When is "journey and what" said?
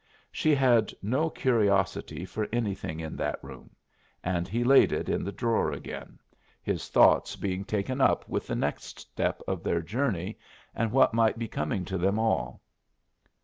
9.83-11.13